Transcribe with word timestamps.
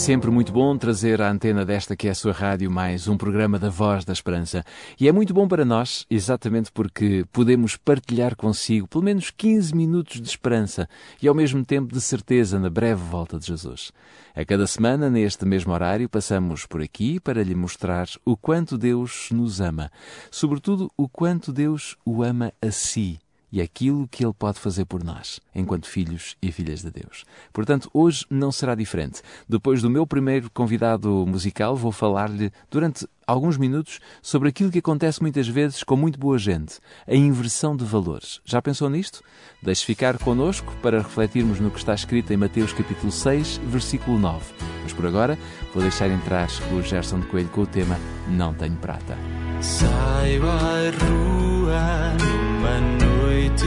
Sempre 0.00 0.30
muito 0.30 0.50
bom 0.50 0.78
trazer 0.78 1.20
à 1.20 1.30
antena 1.30 1.62
desta 1.62 1.94
que 1.94 2.08
é 2.08 2.10
a 2.10 2.14
sua 2.14 2.32
rádio 2.32 2.70
mais 2.70 3.06
um 3.06 3.18
programa 3.18 3.58
da 3.58 3.68
Voz 3.68 4.02
da 4.02 4.14
Esperança. 4.14 4.64
E 4.98 5.06
é 5.06 5.12
muito 5.12 5.34
bom 5.34 5.46
para 5.46 5.62
nós, 5.62 6.06
exatamente 6.08 6.72
porque 6.72 7.26
podemos 7.30 7.76
partilhar 7.76 8.34
consigo 8.34 8.88
pelo 8.88 9.04
menos 9.04 9.30
15 9.30 9.76
minutos 9.76 10.18
de 10.18 10.26
esperança 10.26 10.88
e 11.22 11.28
ao 11.28 11.34
mesmo 11.34 11.62
tempo 11.62 11.92
de 11.92 12.00
certeza 12.00 12.58
na 12.58 12.70
breve 12.70 13.02
volta 13.02 13.38
de 13.38 13.46
Jesus. 13.46 13.92
A 14.34 14.42
cada 14.42 14.66
semana, 14.66 15.10
neste 15.10 15.44
mesmo 15.44 15.70
horário, 15.70 16.08
passamos 16.08 16.64
por 16.64 16.80
aqui 16.80 17.20
para 17.20 17.44
lhe 17.44 17.54
mostrar 17.54 18.08
o 18.24 18.38
quanto 18.38 18.78
Deus 18.78 19.28
nos 19.30 19.60
ama, 19.60 19.92
sobretudo 20.30 20.90
o 20.96 21.10
quanto 21.10 21.52
Deus 21.52 21.94
o 22.06 22.22
ama 22.22 22.54
a 22.62 22.70
si 22.70 23.20
e 23.52 23.60
aquilo 23.60 24.08
que 24.08 24.24
Ele 24.24 24.32
pode 24.32 24.58
fazer 24.58 24.84
por 24.84 25.02
nós, 25.02 25.40
enquanto 25.54 25.86
filhos 25.86 26.36
e 26.40 26.52
filhas 26.52 26.82
de 26.82 26.90
Deus. 26.90 27.24
Portanto, 27.52 27.90
hoje 27.92 28.24
não 28.30 28.52
será 28.52 28.74
diferente. 28.74 29.22
Depois 29.48 29.82
do 29.82 29.90
meu 29.90 30.06
primeiro 30.06 30.50
convidado 30.50 31.08
musical, 31.26 31.76
vou 31.76 31.92
falar-lhe 31.92 32.52
durante 32.70 33.06
alguns 33.26 33.56
minutos 33.56 34.00
sobre 34.20 34.48
aquilo 34.48 34.70
que 34.70 34.80
acontece 34.80 35.22
muitas 35.22 35.46
vezes 35.46 35.84
com 35.84 35.96
muito 35.96 36.18
boa 36.18 36.36
gente, 36.36 36.80
a 37.06 37.14
inversão 37.14 37.76
de 37.76 37.84
valores. 37.84 38.40
Já 38.44 38.60
pensou 38.60 38.90
nisto? 38.90 39.22
Deixe 39.62 39.84
ficar 39.84 40.18
connosco 40.18 40.74
para 40.82 40.98
refletirmos 40.98 41.60
no 41.60 41.70
que 41.70 41.78
está 41.78 41.94
escrito 41.94 42.32
em 42.32 42.36
Mateus 42.36 42.72
capítulo 42.72 43.12
6, 43.12 43.58
versículo 43.66 44.18
9. 44.18 44.44
Mas 44.82 44.92
por 44.92 45.06
agora, 45.06 45.38
vou 45.72 45.82
deixar 45.82 46.10
entrar 46.10 46.48
o 46.72 46.82
Gerson 46.82 47.20
de 47.20 47.26
Coelho 47.26 47.48
com 47.50 47.62
o 47.62 47.66
tema 47.66 47.96
Não 48.28 48.52
Tenho 48.52 48.76
Prata. 48.76 49.16
Saio 49.60 50.42
rua 50.42 52.49
numa 52.60 52.78
noite 52.78 53.64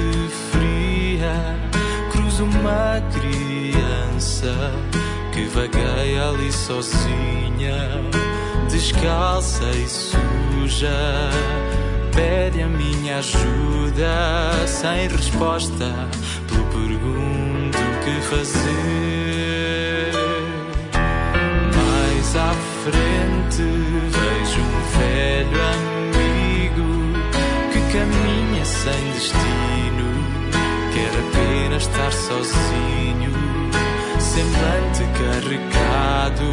fria, 0.52 1.58
cruzo 2.12 2.44
uma 2.44 3.02
criança 3.12 4.54
que 5.34 5.46
vagueia 5.46 6.30
ali 6.30 6.52
sozinha, 6.52 7.90
descalça 8.70 9.66
e 9.66 9.88
suja. 9.88 10.92
Pede 12.14 12.62
a 12.62 12.68
minha 12.68 13.18
ajuda 13.18 14.68
sem 14.68 15.08
resposta, 15.08 15.92
pelo 16.48 16.66
pergunto 16.66 17.80
que 18.04 18.22
fazer. 18.30 20.14
Mais 21.76 22.36
à 22.36 22.54
frente 22.84 23.64
vejo 24.12 24.62
um 24.62 25.00
velho 25.00 25.62
amigo 25.74 25.93
caminha 27.94 28.66
sem 28.66 29.12
destino, 29.12 30.10
quer 30.94 31.14
apenas 31.20 31.84
estar 31.84 32.12
sozinho, 32.12 33.32
semblante 34.20 35.04
carregado. 35.14 36.44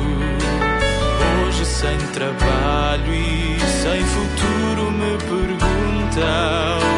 Hoje 1.46 1.64
sem 1.64 1.96
trabalho 2.12 3.14
e 3.14 3.58
sem 3.58 4.04
futuro 4.04 4.90
me 4.92 5.16
pergunta 5.16 6.89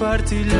partilhar. 0.00 0.56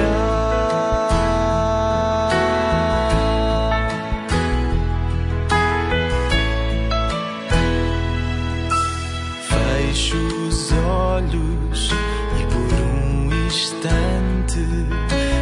Fecho 9.48 10.18
os 10.46 10.72
olhos 10.72 11.90
e 12.38 12.44
por 12.52 12.70
um 12.84 13.46
instante 13.46 14.60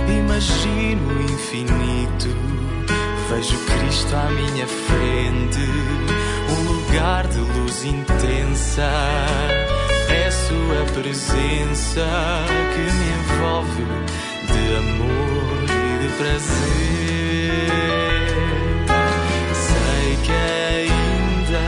imagino 0.09 1.09
o 1.09 1.23
infinito. 1.23 2.29
Vejo 3.29 3.59
Cristo 3.59 4.15
à 4.15 4.31
minha 4.31 4.67
frente, 4.67 5.61
um 6.51 6.73
lugar 6.73 7.27
de 7.27 7.41
luz 7.41 7.85
intensa. 7.85 8.89
Sua 10.49 10.83
presença 10.95 12.07
que 12.73 12.81
me 12.81 13.09
envolve 13.19 13.85
de 14.47 14.65
amor 14.77 15.67
e 15.69 15.99
de 16.03 16.09
prazer. 16.17 17.69
Sei 19.53 20.09
que 20.25 20.33
ainda 20.33 21.67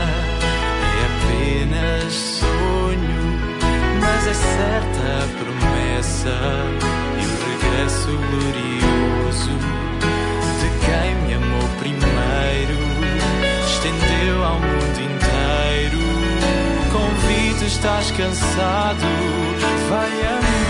é 0.97 1.05
apenas 1.11 2.11
sonho, 2.11 3.21
mas 4.01 4.21
é 4.25 4.33
certa 4.33 5.03
a 5.19 5.27
promessa 5.37 6.35
e 7.19 7.23
o 7.23 7.33
regresso 7.51 8.11
glorioso 8.31 9.55
de 10.59 10.67
quem 10.83 11.09
me 11.27 11.33
amou 11.35 11.67
primeiro, 11.77 12.77
estendeu 13.63 14.37
ao 14.43 14.55
mundo 14.59 14.99
inteiro. 14.99 15.30
Estás 17.71 18.11
cansado, 18.11 19.07
vai 19.89 20.25
a 20.25 20.60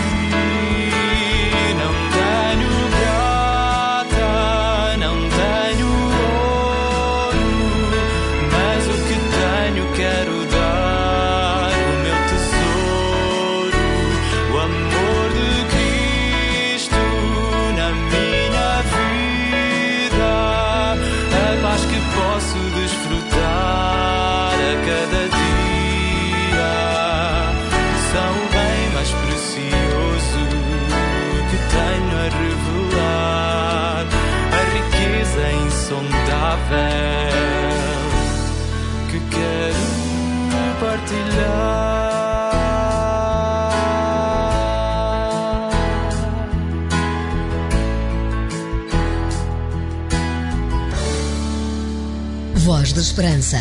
Esperança. 53.12 53.58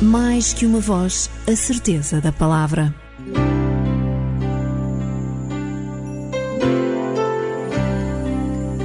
Mais 0.00 0.52
que 0.52 0.64
uma 0.64 0.78
voz, 0.78 1.28
a 1.44 1.56
certeza 1.56 2.20
da 2.20 2.30
palavra. 2.30 2.94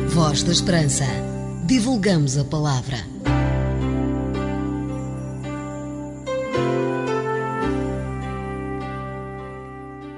Voz 0.10 0.42
da 0.42 0.51
Esperança. 0.51 1.06
Divulgamos 1.68 2.36
a 2.36 2.45
palavra. 2.45 2.98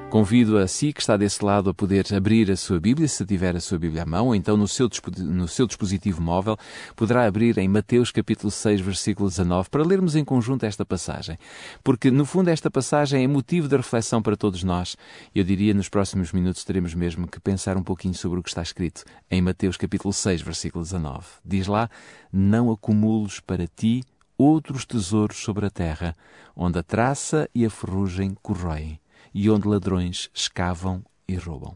Convido 0.10 0.58
a 0.58 0.68
si 0.68 0.92
que 0.92 1.02
está 1.02 1.16
desse 1.16 1.46
lado 1.46 1.70
a 1.70 1.74
poder 1.74 2.12
abrir 2.16 2.50
a 2.50 2.58
sua 2.58 2.80
Bíblia, 2.80 3.08
se 3.08 3.24
tiver 3.24 3.56
a 3.56 3.60
sua 3.60 3.78
Bíblia 3.78 4.02
à 4.02 4.06
mão, 4.08 4.26
ou 4.26 4.36
então 4.36 4.58
no 4.58 4.68
seu, 4.68 4.90
no 5.20 5.48
seu 5.48 5.68
dispositivo 5.68 6.20
móvel, 6.20 6.58
poderá 6.96 7.28
abrir 7.28 7.60
em 7.60 7.68
Mateus 7.68 8.12
capítulo 8.12 8.50
6, 8.50 8.82
versículo 8.82 9.30
19, 9.30 9.70
para 9.70 9.84
lermos 9.84 10.16
em 10.16 10.26
conjunto 10.26 10.66
esta 10.66 10.84
passagem. 10.84 11.38
Porque, 11.84 12.10
no 12.10 12.26
fundo, 12.26 12.50
esta 12.50 12.72
passagem 12.72 13.24
é 13.24 13.28
motivo 13.28 13.68
de 13.68 13.78
reflexão 13.78 14.20
para 14.20 14.36
todos 14.36 14.64
nós. 14.64 14.98
Eu 15.34 15.44
diria, 15.44 15.76
nos 15.76 15.90
próximos 15.90 16.32
minutos 16.32 16.64
teremos 16.64 16.96
mesmo 16.96 17.28
que 17.28 17.40
pensar 17.40 17.78
um 17.78 17.84
pouquinho 17.84 18.16
sobre 18.16 18.40
o 18.40 18.44
que 18.44 18.50
está 18.50 18.64
escrito 18.64 19.04
em 19.30 19.44
Mateus 19.44 19.78
capítulo 19.78 20.12
6, 20.12 20.42
versículo 20.42 20.84
19. 20.84 21.24
Diz 21.46 21.68
lá, 21.68 21.88
não 22.34 22.72
acumules 22.72 23.40
para 23.40 23.68
ti 23.68 24.04
outros 24.40 24.86
tesouros 24.86 25.38
sobre 25.38 25.68
a 25.68 25.70
terra, 25.70 26.16
onde 26.56 26.80
a 26.80 26.84
traça 26.84 27.48
e 27.54 27.64
a 27.64 27.70
ferrugem 27.70 28.36
corroem, 28.42 29.00
e 29.34 29.50
onde 29.50 29.68
ladrões 29.68 30.30
escavam 30.34 31.04
e 31.28 31.36
roubam. 31.36 31.76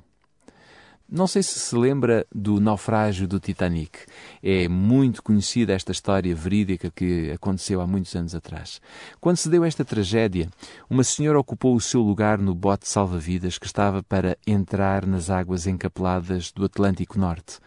Não 1.16 1.28
sei 1.28 1.44
se 1.44 1.60
se 1.60 1.76
lembra 1.76 2.26
do 2.34 2.60
naufrágio 2.60 3.28
do 3.28 3.40
Titanic. 3.40 4.00
É 4.42 4.68
muito 4.68 5.22
conhecida 5.22 5.74
esta 5.74 5.92
história 5.92 6.34
verídica 6.34 6.90
que 6.90 7.30
aconteceu 7.30 7.82
há 7.82 7.86
muitos 7.86 8.16
anos 8.16 8.34
atrás. 8.34 8.82
Quando 9.22 9.38
se 9.38 9.48
deu 9.48 9.64
esta 9.64 9.86
tragédia, 9.86 10.50
uma 10.90 11.04
senhora 11.04 11.40
ocupou 11.40 11.76
o 11.76 11.82
seu 11.82 12.02
lugar 12.02 12.40
no 12.40 12.56
bote 12.56 12.90
salva-vidas 12.90 13.60
que 13.60 13.68
estava 13.68 14.02
para 14.02 14.36
entrar 14.48 15.06
nas 15.06 15.30
águas 15.30 15.68
encapeladas 15.68 16.52
do 16.52 16.66
Atlântico 16.66 17.20
Norte. 17.20 17.60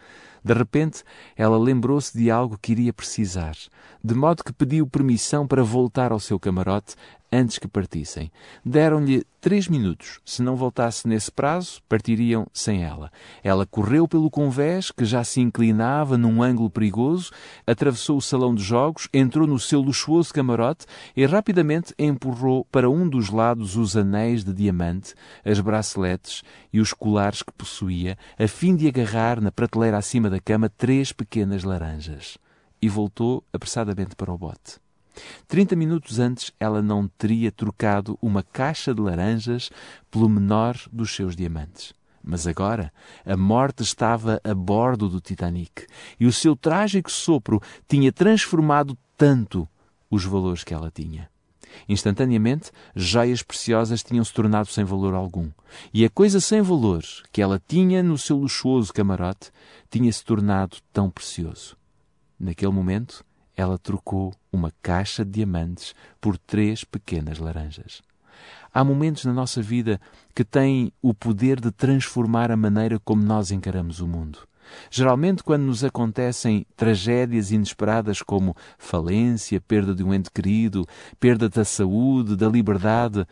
De 0.43 0.53
repente, 0.53 1.05
ela 1.37 1.59
lembrou-se 1.59 2.17
de 2.17 2.31
algo 2.31 2.56
que 2.56 2.73
iria 2.73 2.93
precisar, 2.93 3.56
de 4.03 4.15
modo 4.15 4.43
que 4.43 4.53
pediu 4.53 4.87
permissão 4.87 5.47
para 5.47 5.62
voltar 5.62 6.11
ao 6.11 6.21
seu 6.21 6.39
camarote 6.39 6.94
antes 7.37 7.59
que 7.59 7.69
partissem. 7.69 8.31
Deram-lhe 8.65 9.25
três 9.41 9.69
minutos. 9.69 10.21
Se 10.25 10.43
não 10.43 10.56
voltasse 10.56 11.06
nesse 11.06 11.31
prazo, 11.31 11.81
partiriam 11.88 12.47
sem 12.53 12.83
ela. 12.83 13.12
Ela 13.44 13.67
correu 13.67 14.09
pelo 14.09 14.31
convés, 14.31 14.91
que 14.91 15.05
já 15.05 15.23
se 15.23 15.41
inclinava 15.41 16.17
num 16.17 16.43
ângulo 16.43 16.71
perigoso, 16.71 17.31
atravessou 17.67 18.17
o 18.17 18.23
salão 18.23 18.55
de 18.55 18.62
jogos, 18.62 19.09
entrou 19.12 19.47
no 19.47 19.59
seu 19.59 19.81
luxuoso 19.81 20.33
camarote 20.33 20.87
e 21.15 21.25
rapidamente 21.27 21.94
empurrou 21.99 22.65
para 22.73 22.88
um 22.88 23.09
dos 23.09 23.31
lados 23.31 23.77
os 23.77 23.97
anéis 23.97 24.43
de 24.43 24.53
diamante, 24.53 25.15
as 25.44 25.61
braceletes 25.61 26.43
e 26.73 26.81
os 26.81 26.93
colares 26.93 27.43
que 27.43 27.53
possuía, 27.53 28.17
a 28.39 28.49
fim 28.49 28.75
de 28.75 28.89
agarrar 28.89 29.41
na 29.41 29.53
prateleira 29.53 29.99
acima 29.99 30.31
da 30.31 30.41
cama 30.41 30.69
três 30.69 31.12
pequenas 31.12 31.62
laranjas. 31.62 32.39
E 32.81 32.89
voltou 32.89 33.44
apressadamente 33.53 34.15
para 34.17 34.32
o 34.32 34.39
bote. 34.39 34.86
Trinta 35.49 35.75
minutos 35.75 36.19
antes, 36.19 36.53
ela 36.59 36.83
não 36.83 37.09
teria 37.09 37.51
trocado 37.51 38.19
uma 38.21 38.43
caixa 38.43 38.95
de 38.95 39.01
laranjas 39.01 39.71
pelo 40.11 40.29
menor 40.29 40.77
dos 40.93 41.15
seus 41.15 41.35
diamantes. 41.35 41.95
Mas 42.23 42.47
agora 42.47 42.93
a 43.25 43.37
morte 43.37 43.83
estava 43.83 44.41
a 44.43 44.55
bordo 44.55 45.09
do 45.09 45.21
Titanic 45.21 45.87
e 46.19 46.27
o 46.27 46.33
seu 46.33 46.57
trágico 46.57 47.11
sopro 47.11 47.63
tinha 47.89 48.11
transformado 48.11 48.99
tanto 49.17 49.69
os 50.11 50.25
valores 50.25 50.65
que 50.65 50.75
ela 50.75 50.91
tinha. 50.91 51.29
Instantaneamente, 51.89 52.73
joias 52.95 53.43
preciosas 53.43 54.03
tinham 54.03 54.25
se 54.25 54.33
tornado 54.33 54.69
sem 54.69 54.85
valor 54.85 55.15
algum. 55.15 55.51
E 55.93 56.05
a 56.05 56.11
coisa 56.11 56.41
sem 56.41 56.63
valor 56.63 57.03
que 57.31 57.43
ela 57.43 57.63
tinha 57.67 58.03
no 58.03 58.19
seu 58.19 58.39
luxuoso 58.39 58.93
camarote 58.93 59.51
tinha 59.91 60.13
se 60.13 60.25
tornado 60.25 60.79
tão 60.93 61.11
precioso. 61.11 61.77
Naquele 62.39 62.73
momento, 62.73 63.25
ela 63.56 63.79
trocou 63.79 64.35
uma 64.53 64.73
caixa 64.82 65.25
de 65.25 65.32
diamantes 65.32 65.94
por 66.20 66.37
três 66.37 66.85
pequenas 66.85 67.38
laranjas. 67.38 68.03
Há 68.73 68.85
momentos 68.85 69.25
na 69.25 69.32
nossa 69.32 69.62
vida 69.62 69.99
que 70.35 70.44
têm 70.44 70.93
o 71.00 71.14
poder 71.14 71.58
de 71.58 71.70
transformar 71.70 72.50
a 72.50 72.56
maneira 72.56 73.00
como 73.00 73.23
nós 73.23 73.50
encaramos 73.50 74.00
o 74.00 74.06
mundo. 74.06 74.41
Geralmente, 74.91 75.43
quando 75.43 75.62
nos 75.62 75.82
acontecem 75.85 76.67
tragédias 76.76 77.50
inesperadas 77.50 78.20
como 78.20 78.55
falência, 78.76 79.61
perda 79.61 79.94
de 79.94 80.03
um 80.03 80.12
ente 80.12 80.31
querido, 80.31 80.87
perda 81.19 81.49
da 81.49 81.64
saúde, 81.64 82.37
da 82.37 82.49
liberdade, 82.49 83.26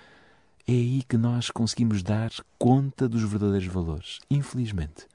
é 0.67 0.73
aí 0.73 1.03
que 1.07 1.19
nós 1.19 1.51
conseguimos 1.51 2.03
dar 2.03 2.31
conta 2.59 3.09
dos 3.09 3.23
verdadeiros 3.23 3.69
valores, 3.69 4.21
infelizmente. 4.31 5.07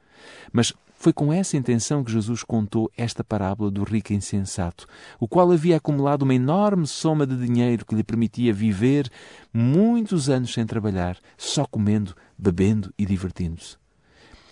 Mas 0.52 0.74
foi 1.00 1.14
com 1.14 1.32
essa 1.32 1.56
intenção 1.56 2.04
que 2.04 2.12
Jesus 2.12 2.44
contou 2.44 2.92
esta 2.96 3.24
parábola 3.24 3.72
do 3.72 3.86
rico 3.86 4.12
insensato, 4.12 4.86
o 5.18 5.30
qual 5.30 5.50
havia 5.50 5.78
acumulado 5.78 6.24
uma 6.24 6.36
enorme 6.36 6.86
soma 6.86 7.26
de 7.26 7.38
dinheiro 7.38 7.86
que 7.86 7.96
lhe 7.96 8.04
permitia 8.04 8.54
viver 8.54 9.10
muitos 9.54 10.30
anos 10.30 10.54
sem 10.54 10.66
trabalhar, 10.66 11.18
só 11.38 11.66
comendo, 11.66 12.14
bebendo 12.38 12.94
e 12.98 13.06
divertindo-se. 13.06 13.78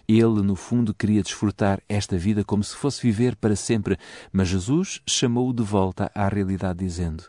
Ele, 0.08 0.42
no 0.42 0.56
fundo, 0.56 0.94
queria 0.94 1.22
desfrutar 1.22 1.82
esta 1.90 2.18
vida 2.18 2.46
como 2.46 2.64
se 2.64 2.78
fosse 2.78 3.02
viver 3.02 3.36
para 3.36 3.58
sempre, 3.58 3.98
mas 4.32 4.48
Jesus 4.48 5.02
chamou-o 5.06 5.54
de 5.54 5.64
volta 5.64 6.10
à 6.16 6.30
realidade, 6.30 6.80
dizendo: 6.80 7.26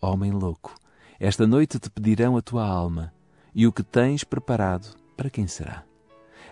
Homem 0.00 0.32
louco, 0.32 0.74
esta 1.20 1.46
noite 1.46 1.78
te 1.78 1.90
pedirão 1.90 2.38
a 2.38 2.40
tua 2.40 2.66
alma, 2.66 3.12
e 3.54 3.66
o 3.66 3.72
que 3.72 3.82
tens 3.82 4.24
preparado, 4.24 4.96
para 5.14 5.28
quem 5.28 5.46
será? 5.46 5.84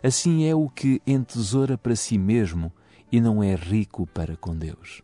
Assim 0.06 0.44
é 0.44 0.54
o 0.54 0.68
que 0.68 1.00
entesoura 1.06 1.78
para 1.78 1.96
si 1.96 2.18
mesmo 2.18 2.70
e 3.10 3.22
não 3.22 3.42
é 3.42 3.54
rico 3.54 4.06
para 4.06 4.36
com 4.36 4.54
Deus. 4.54 5.00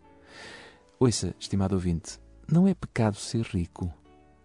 Ouça, 0.98 1.34
estimado 1.40 1.74
ouvinte, 1.74 2.18
não 2.46 2.68
é 2.68 2.74
pecado 2.74 3.16
ser 3.16 3.46
rico. 3.46 3.90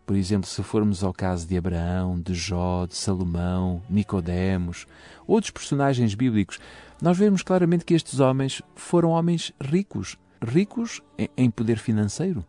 Por 0.06 0.16
exemplo, 0.16 0.48
se 0.48 0.64
formos 0.64 1.04
ao 1.04 1.12
caso 1.12 1.46
de 1.46 1.58
Abraão, 1.58 2.18
de 2.18 2.34
Jó, 2.34 2.86
de 2.86 2.96
Salomão, 2.96 3.84
Nicodemos, 3.90 4.88
outros 5.28 5.52
personagens 5.52 6.16
bíblicos, 6.16 6.58
nós 7.02 7.18
vemos 7.18 7.44
claramente 7.44 7.84
que 7.84 7.94
estes 7.94 8.22
homens 8.22 8.62
foram 8.78 9.10
homens 9.10 9.52
ricos, 9.60 10.18
ricos 10.42 11.02
em 11.36 11.52
poder 11.52 11.80
financeiro. 11.80 12.46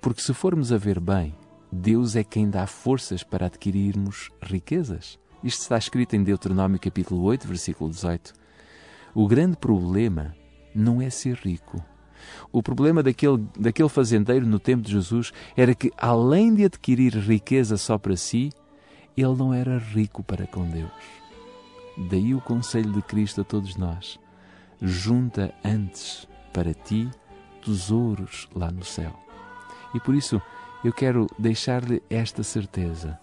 Porque 0.00 0.22
se 0.22 0.32
formos 0.32 0.70
a 0.70 0.78
ver 0.78 1.00
bem, 1.00 1.34
Deus 1.72 2.14
é 2.14 2.22
quem 2.22 2.48
dá 2.48 2.68
forças 2.68 3.24
para 3.24 3.46
adquirirmos 3.46 4.30
riquezas. 4.40 5.18
Isto 5.46 5.60
está 5.60 5.78
escrito 5.78 6.16
em 6.16 6.24
Deuteronômio 6.24 6.76
capítulo 6.76 7.22
8, 7.22 7.46
versículo 7.46 7.88
18. 7.88 8.34
O 9.14 9.28
grande 9.28 9.56
problema 9.56 10.34
não 10.74 11.00
é 11.00 11.08
ser 11.08 11.36
rico. 11.36 11.80
O 12.50 12.60
problema 12.60 13.00
daquele, 13.00 13.46
daquele 13.56 13.88
fazendeiro 13.88 14.44
no 14.44 14.58
tempo 14.58 14.82
de 14.82 14.90
Jesus 14.90 15.32
era 15.56 15.72
que, 15.72 15.92
além 15.96 16.52
de 16.52 16.64
adquirir 16.64 17.16
riqueza 17.16 17.76
só 17.76 17.96
para 17.96 18.16
si, 18.16 18.50
ele 19.16 19.36
não 19.36 19.54
era 19.54 19.78
rico 19.78 20.20
para 20.20 20.48
com 20.48 20.68
Deus. 20.68 20.90
Daí 22.10 22.34
o 22.34 22.40
conselho 22.40 22.92
de 22.92 23.02
Cristo 23.02 23.42
a 23.42 23.44
todos 23.44 23.76
nós: 23.76 24.18
junta 24.82 25.54
antes 25.64 26.26
para 26.52 26.74
ti 26.74 27.08
tesouros 27.64 28.48
lá 28.52 28.72
no 28.72 28.82
céu. 28.82 29.16
E 29.94 30.00
por 30.00 30.12
isso 30.12 30.42
eu 30.82 30.92
quero 30.92 31.28
deixar-lhe 31.38 32.02
esta 32.10 32.42
certeza 32.42 33.16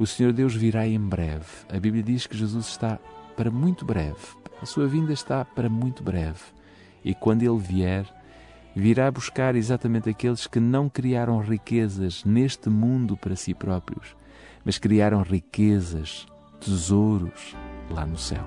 o 0.00 0.06
Senhor 0.06 0.32
Deus 0.32 0.54
virá 0.54 0.88
em 0.88 0.98
breve. 0.98 1.44
A 1.68 1.78
Bíblia 1.78 2.02
diz 2.02 2.26
que 2.26 2.34
Jesus 2.34 2.68
está 2.68 2.98
para 3.36 3.50
muito 3.50 3.84
breve. 3.84 4.16
A 4.62 4.64
sua 4.64 4.86
vinda 4.86 5.12
está 5.12 5.44
para 5.44 5.68
muito 5.68 6.02
breve. 6.02 6.40
E 7.04 7.14
quando 7.14 7.42
ele 7.42 7.58
vier, 7.58 8.06
virá 8.74 9.10
buscar 9.10 9.54
exatamente 9.54 10.08
aqueles 10.08 10.46
que 10.46 10.58
não 10.58 10.88
criaram 10.88 11.38
riquezas 11.40 12.24
neste 12.24 12.70
mundo 12.70 13.14
para 13.14 13.36
si 13.36 13.52
próprios, 13.52 14.16
mas 14.64 14.78
criaram 14.78 15.20
riquezas, 15.20 16.26
tesouros 16.58 17.54
lá 17.90 18.06
no 18.06 18.16
céu. 18.16 18.44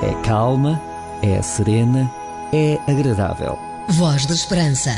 É 0.00 0.14
calma, 0.22 0.80
é 1.24 1.42
serena, 1.42 2.08
é 2.52 2.76
agradável. 2.88 3.58
Voz 3.88 4.26
da 4.26 4.34
Esperança. 4.34 4.90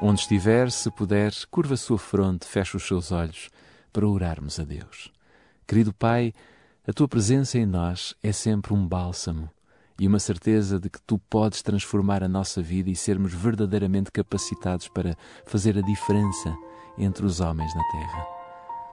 Onde 0.00 0.20
estiver, 0.20 0.70
se 0.70 0.90
puder, 0.90 1.30
curva 1.50 1.74
a 1.74 1.76
sua 1.76 1.98
fronte, 1.98 2.46
feche 2.46 2.74
os 2.74 2.86
seus 2.86 3.12
olhos 3.12 3.50
para 3.92 4.08
orarmos 4.08 4.58
a 4.58 4.64
Deus. 4.64 5.12
Querido 5.66 5.92
Pai, 5.92 6.32
a 6.88 6.92
tua 6.94 7.06
presença 7.06 7.58
em 7.58 7.66
nós 7.66 8.14
é 8.22 8.32
sempre 8.32 8.72
um 8.72 8.88
bálsamo 8.88 9.50
e 10.00 10.08
uma 10.08 10.18
certeza 10.18 10.80
de 10.80 10.88
que 10.88 11.02
tu 11.02 11.18
podes 11.18 11.60
transformar 11.60 12.22
a 12.22 12.28
nossa 12.28 12.62
vida 12.62 12.88
e 12.88 12.96
sermos 12.96 13.34
verdadeiramente 13.34 14.10
capacitados 14.10 14.88
para 14.88 15.14
fazer 15.44 15.76
a 15.76 15.82
diferença 15.82 16.56
entre 16.96 17.26
os 17.26 17.40
homens 17.40 17.74
na 17.74 17.82
terra. 17.92 18.26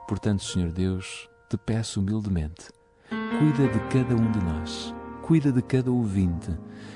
Portanto, 0.06 0.44
Senhor 0.44 0.70
Deus, 0.70 1.26
te 1.48 1.56
peço 1.56 2.00
humildemente, 2.00 2.68
cuida 3.38 3.66
de 3.66 3.80
cada 3.88 4.14
um 4.14 4.30
de 4.30 4.38
nós, 4.44 4.94
cuida 5.22 5.50
de 5.52 5.62
cada 5.62 5.90
ouvinte, 5.90 6.50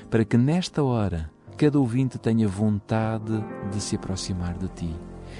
para 0.09 0.23
que 0.25 0.37
nesta 0.37 0.83
hora 0.83 1.31
cada 1.57 1.79
ouvinte 1.79 2.19
tenha 2.19 2.47
vontade 2.47 3.43
de 3.71 3.81
se 3.81 3.95
aproximar 3.95 4.55
de 4.57 4.67
ti 4.67 4.95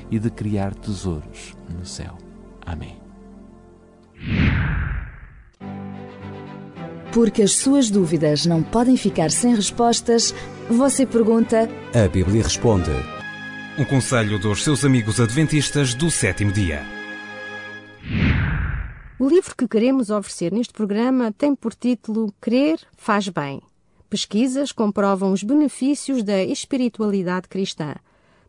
e 0.09 0.17
de 0.17 0.31
criar 0.31 0.73
tesouros 0.73 1.55
no 1.69 1.85
céu. 1.85 2.17
Amém. 2.65 2.97
Porque 7.13 7.43
as 7.43 7.53
suas 7.53 7.89
dúvidas 7.89 8.45
não 8.45 8.61
podem 8.61 8.97
ficar 8.97 9.31
sem 9.31 9.55
respostas, 9.55 10.33
você 10.69 11.05
pergunta. 11.05 11.69
A 11.93 12.07
Bíblia 12.07 12.43
responde. 12.43 12.91
Um 13.77 13.85
conselho 13.85 14.39
dos 14.39 14.63
seus 14.63 14.83
amigos 14.83 15.19
adventistas 15.19 15.93
do 15.93 16.09
sétimo 16.09 16.51
dia. 16.51 16.96
O 19.19 19.27
livro 19.27 19.55
que 19.55 19.67
queremos 19.67 20.11
oferecer 20.11 20.53
neste 20.53 20.71
programa 20.71 21.31
tem 21.31 21.55
por 21.55 21.73
título 21.73 22.31
Crer 22.39 22.79
faz 22.95 23.27
bem. 23.27 23.59
Pesquisas 24.07 24.71
comprovam 24.71 25.33
os 25.33 25.41
benefícios 25.41 26.21
da 26.21 26.43
espiritualidade 26.43 27.47
cristã. 27.47 27.95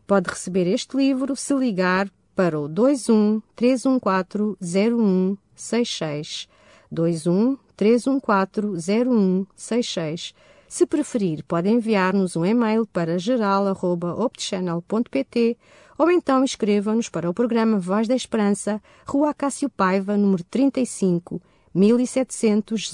Pode 0.05 0.29
receber 0.29 0.67
este 0.67 0.95
livro 0.95 1.35
se 1.35 1.55
ligar 1.55 2.07
para 2.35 2.59
o 2.59 2.67
21 2.67 3.41
314 3.55 4.55
0166. 4.61 6.47
21 6.91 7.57
314 7.75 8.91
0166. 8.91 10.35
Se 10.67 10.85
preferir, 10.85 11.43
pode 11.45 11.67
enviar-nos 11.67 12.35
um 12.35 12.45
e-mail 12.45 12.85
para 12.85 13.17
geral.optchannel.pt 13.17 15.57
ou 15.99 16.09
então 16.09 16.45
escreva-nos 16.45 17.09
para 17.09 17.29
o 17.29 17.33
programa 17.33 17.77
Voz 17.77 18.07
da 18.07 18.15
Esperança, 18.15 18.81
Rua 19.05 19.33
Cássio 19.33 19.69
Paiva, 19.69 20.15
número 20.15 20.45
35, 20.45 21.41
1700 21.75 22.93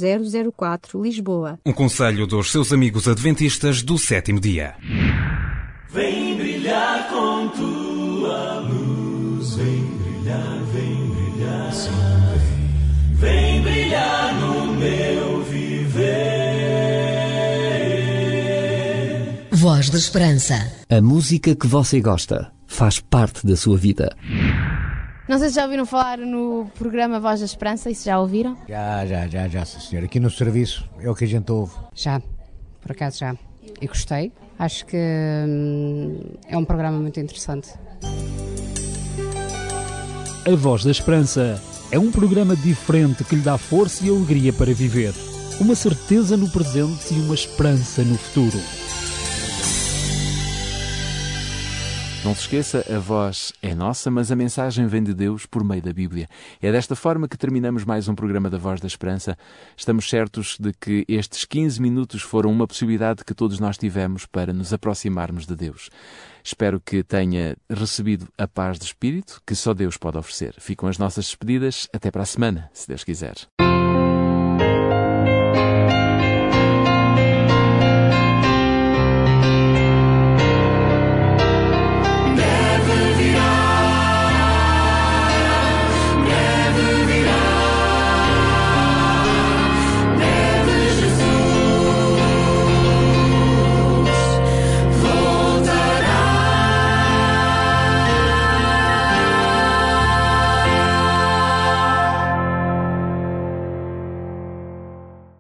004, 0.52 1.04
Lisboa. 1.04 1.60
Um 1.64 1.72
conselho 1.72 2.26
dos 2.26 2.52
seus 2.52 2.74
amigos 2.74 3.08
adventistas 3.08 3.84
do 3.84 4.00
sétimo 4.00 4.40
dia. 4.40 4.74
Vem 5.90 6.36
brilhar 6.36 7.08
com 7.10 7.48
tua 7.50 8.60
luz, 8.62 9.56
vem 9.56 9.86
brilhar, 9.86 10.64
vem 10.74 11.10
brilhar, 11.12 11.72
sim, 11.72 11.92
vem. 13.20 13.62
Vem 13.62 13.62
brilhar 13.62 14.34
no 14.40 14.74
meu 14.74 15.44
viver. 15.44 16.26
Voz 19.52 19.92
da 19.92 20.00
Esperança. 20.00 20.56
A 20.90 21.00
música 21.00 21.56
que 21.56 21.68
você 21.68 22.02
gosta 22.02 22.55
faz 22.68 23.00
parte 23.00 23.46
da 23.46 23.56
sua 23.56 23.78
vida. 23.78 24.16
Não 25.28 25.40
sei 25.40 25.50
se 25.50 25.56
já 25.56 25.64
ouviram 25.64 25.86
falar 25.86 26.20
no 26.20 26.70
programa 26.78 27.20
Voz 27.20 27.40
da 27.40 27.46
Esperança, 27.46 27.90
e 27.90 27.96
se 27.96 28.06
já 28.06 28.20
ouviram? 28.20 28.56
Já, 28.70 29.06
já, 29.08 29.28
já, 29.28 29.48
já, 29.48 29.66
sim, 29.66 29.80
senhor. 29.80 30.06
Aqui 30.06 30.20
no 30.20 30.30
serviço 30.30 30.88
é 31.00 31.10
o 31.10 31.16
que 31.16 31.24
a 31.24 31.28
gente 31.28 31.52
ouve. 31.52 31.74
Já, 31.96 32.22
por 32.82 32.92
acaso 32.92 33.20
já. 33.20 33.36
E 33.82 33.88
gostei. 33.88 34.32
Acho 34.60 34.86
que 34.86 34.98
hum, 34.98 36.20
é 36.48 36.56
um 36.56 36.64
programa 36.64 37.00
muito 37.00 37.20
interessante. 37.20 37.70
A 40.48 40.56
Voz 40.56 40.84
da 40.84 40.92
Esperança 40.92 41.60
é 41.92 41.98
um 41.98 42.12
programa 42.12 42.56
diferente 42.56 43.24
que 43.24 43.36
lhe 43.36 43.42
dá 43.42 43.58
força 43.58 44.06
e 44.06 44.10
alegria 44.10 44.54
para 44.54 44.74
viver. 44.74 45.14
Uma 45.60 45.74
certeza 45.74 46.38
no 46.38 46.50
presente 46.52 47.14
e 47.14 47.20
uma 47.22 47.34
esperança 47.34 48.04
no 48.04 48.16
futuro. 48.16 48.60
Não 52.26 52.34
se 52.34 52.42
esqueça, 52.42 52.84
a 52.90 52.98
voz 52.98 53.54
é 53.62 53.76
nossa, 53.76 54.10
mas 54.10 54.32
a 54.32 54.36
mensagem 54.36 54.88
vem 54.88 55.04
de 55.04 55.14
Deus 55.14 55.46
por 55.46 55.64
meio 55.64 55.84
da 55.84 55.94
Bíblia. 55.94 56.28
É 56.60 56.72
desta 56.72 56.96
forma 56.96 57.28
que 57.28 57.38
terminamos 57.38 57.86
mais 57.86 58.08
um 58.08 58.16
programa 58.16 58.50
da 58.50 58.58
Voz 58.58 58.82
da 58.82 58.88
Esperança. 58.88 59.38
Estamos 59.78 60.10
certos 60.10 60.58
de 60.60 60.74
que 60.74 61.06
estes 61.08 61.46
15 61.46 61.80
minutos 61.80 62.24
foram 62.24 62.52
uma 62.52 62.66
possibilidade 62.66 63.24
que 63.24 63.36
todos 63.36 63.60
nós 63.60 63.78
tivemos 63.78 64.26
para 64.26 64.52
nos 64.52 64.74
aproximarmos 64.74 65.46
de 65.46 65.56
Deus. 65.56 65.92
Espero 66.44 66.82
que 66.84 67.04
tenha 67.04 67.56
recebido 67.70 68.28
a 68.40 68.48
paz 68.48 68.80
de 68.80 68.86
espírito 68.86 69.40
que 69.46 69.54
só 69.54 69.72
Deus 69.76 69.96
pode 69.96 70.18
oferecer. 70.18 70.56
Ficam 70.58 70.90
as 70.90 70.98
nossas 70.98 71.26
despedidas. 71.26 71.88
Até 71.94 72.10
para 72.10 72.24
a 72.24 72.26
semana, 72.26 72.72
se 72.74 72.88
Deus 72.88 73.04
quiser. 73.04 73.36